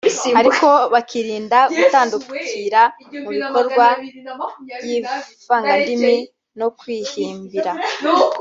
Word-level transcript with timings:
ariko 0.39 0.67
bakirinda 0.93 1.59
gutandukira 1.77 2.81
mu 3.23 3.29
bikorwa 3.35 3.85
by’ivangandimi 4.81 6.15
no 6.59 6.67
kwihimbira 6.77 7.71